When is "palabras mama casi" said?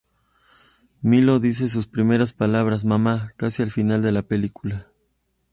2.33-3.61